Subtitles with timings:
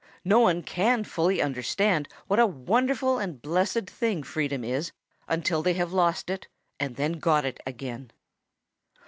[0.25, 4.93] No one can fully understand what a wonderful and blessed thing freedom is
[5.27, 6.47] until they have lost it
[6.79, 8.09] and then got it again.